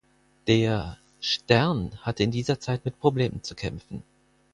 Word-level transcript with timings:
Der 0.47 0.97
"Stern" 1.19 1.95
hatte 2.01 2.23
in 2.23 2.31
dieser 2.31 2.59
Zeit 2.59 2.85
mit 2.85 2.99
Problemen 2.99 3.43
zu 3.43 3.53
kämpfen. 3.53 4.01